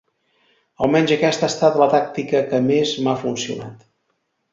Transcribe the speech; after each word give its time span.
Almenys 0.85 1.11
aquesta 1.15 1.45
ha 1.49 1.53
estat 1.53 1.77
la 1.81 1.87
tàctica 1.91 2.41
que 2.53 2.61
més 2.71 2.95
m'ha 3.05 3.15
funcionat. 3.25 3.85